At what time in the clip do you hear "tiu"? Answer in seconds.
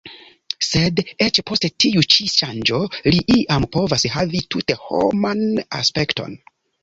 1.83-2.03